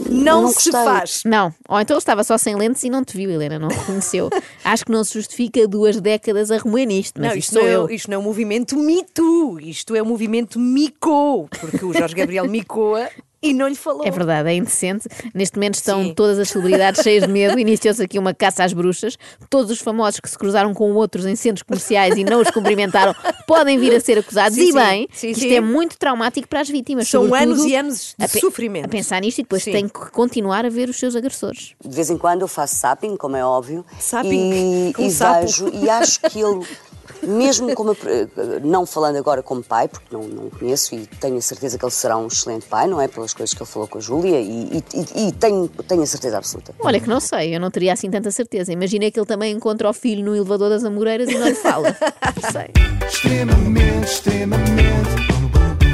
Não, 0.10 0.44
não 0.44 0.52
se 0.52 0.72
faz. 0.72 1.22
Não, 1.26 1.54
ou 1.68 1.80
então 1.80 1.96
ele 1.96 2.00
estava 2.00 2.24
só 2.24 2.38
sem 2.38 2.56
lentes 2.56 2.84
e 2.84 2.90
não 2.90 3.04
te 3.04 3.16
viu, 3.16 3.30
Helena, 3.30 3.60
não 3.60 3.68
reconheceu. 3.68 4.30
Acho 4.64 4.86
que 4.86 4.92
não 4.92 5.04
se 5.04 5.14
justifica 5.14 5.68
duas 5.68 6.00
décadas 6.00 6.50
a 6.50 6.58
remoer 6.58 6.88
nisto, 6.88 7.20
mas 7.20 7.30
Não, 7.32 7.38
isto 7.38 7.54
isto 7.54 7.62
não, 7.62 7.68
eu. 7.68 7.90
é, 7.90 7.94
isto 7.94 8.10
não 8.10 8.16
é 8.16 8.18
um 8.20 8.24
movimento 8.24 8.78
Me 8.78 9.04
Too, 9.04 9.60
isto 9.60 9.96
é 9.96 10.02
um 10.02 10.06
movimento 10.06 10.60
Micou, 10.60 11.48
porque 11.60 11.84
o 11.84 11.94
Jorge 11.94 12.16
Gabriel 12.16 12.48
micoa 12.48 13.10
e 13.50 13.54
não 13.54 13.68
lhe 13.68 13.76
falou. 13.76 14.06
É 14.06 14.12
verdade, 14.12 14.50
é 14.50 14.54
indecente. 14.56 15.08
Neste 15.34 15.56
momento 15.56 15.76
estão 15.76 16.04
Sim. 16.04 16.14
todas 16.14 16.40
as 16.40 16.50
celebridades 16.50 17.02
cheias 17.02 17.24
de 17.26 17.30
medo. 17.32 17.58
Iniciou-se 17.60 18.02
aqui 18.04 18.20
uma 18.20 18.34
caça 18.34 18.64
às 18.64 18.74
bruxas. 18.74 19.18
Todos 19.50 19.72
os 19.72 19.80
famosos 19.80 20.20
que 20.20 20.30
se 20.30 20.38
cruzaram 20.38 20.74
com 20.74 20.94
outros 20.94 21.26
em 21.26 21.36
centros 21.36 21.64
comerciais 21.64 22.18
e 22.18 22.24
não 22.24 22.42
os 22.42 22.50
cumprimentaram 22.52 23.16
podem 23.48 23.78
vir 23.80 23.96
a 23.96 24.00
ser 24.00 24.18
acusados. 24.20 24.56
Sim, 24.58 24.70
e 24.70 24.74
bem, 24.74 25.10
Sim, 25.12 25.30
isto 25.30 25.42
sim. 25.42 25.54
é 25.56 25.62
muito 25.62 25.98
traumático 25.98 26.48
para 26.48 26.62
as 26.62 26.70
vítimas. 26.70 27.08
São 27.08 27.34
anos 27.34 27.64
e 27.66 27.76
anos 27.76 28.16
de 28.18 28.26
a 28.26 28.28
sofrimento. 28.28 28.86
A 28.86 28.90
pensar 28.90 29.22
nisto 29.22 29.40
e 29.40 29.44
depois 29.44 29.64
Sim. 29.64 29.72
tem 29.72 29.88
que 29.88 30.12
continuar 30.12 30.66
a 30.66 30.70
ver 30.70 30.90
os 30.90 30.98
seus 30.98 31.16
agressores. 31.16 31.74
De 31.84 31.96
vez 31.96 32.10
em 32.10 32.18
quando 32.18 32.42
eu 32.42 32.48
faço 32.48 32.76
sapping, 32.76 33.16
como 33.18 33.36
é 33.36 33.44
óbvio. 33.46 33.86
Zapping, 34.02 34.94
E, 34.98 35.06
e 35.06 35.10
vejo, 35.10 35.70
e 35.74 35.90
acho 35.90 36.20
que 36.22 36.40
ele, 36.40 36.66
mesmo 37.24 37.74
como, 37.76 37.92
eh, 37.92 38.28
não 38.64 38.86
falando 38.86 39.18
agora 39.18 39.42
como 39.42 39.64
pai, 39.64 39.88
porque 39.88 40.16
não, 40.16 40.24
não 40.24 40.50
conheço 40.50 40.96
e 40.96 41.06
tenho 41.06 41.38
a 41.38 41.42
certeza 41.42 41.78
que 41.78 41.86
ele 41.86 41.92
será 41.92 42.18
um 42.18 42.28
excelente 42.28 42.66
pai, 42.66 42.88
não 42.88 43.02
é? 43.02 43.08
Pelas 43.08 43.34
coisas 43.34 43.54
que 43.54 43.62
ele 43.62 43.70
falou 43.70 43.88
com 43.88 43.98
a 43.98 44.02
Júlia 44.02 44.40
e, 44.40 44.84
e, 44.94 45.28
e 45.28 45.32
tenho, 45.32 45.68
tenho 45.68 46.02
a 46.02 46.06
certeza 46.06 46.38
absoluta. 46.38 46.74
Olha, 46.80 47.00
que 47.00 47.08
não 47.08 47.20
sei, 47.20 47.56
eu 47.56 47.60
não 47.60 47.72
teria 47.72 47.94
assim 47.94 48.10
tanta 48.10 48.32
certeza. 48.32 48.72
Imaginei 48.72 49.12
que 49.12 49.20
ele 49.20 49.26
também 49.26 49.54
encontra 49.54 49.90
o 49.90 49.94
filho 49.94 50.24
no 50.24 50.36
elevador 50.36 50.70
das 50.70 50.84
Amoreiras 50.84 51.30
e 51.30 51.38
não 51.38 51.48
lhe 51.48 51.56
fala. 51.56 51.96
não 52.42 52.52
sei. 52.52 52.72
Extremamente, 53.08 54.06
extremamente. 54.06 55.28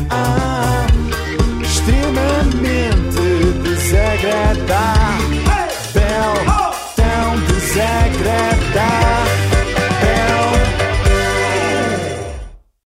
Ah, 0.10 0.86
extremamente 1.62 3.64
desagradável. 3.64 5.23